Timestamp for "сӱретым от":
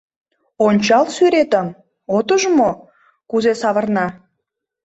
1.15-2.27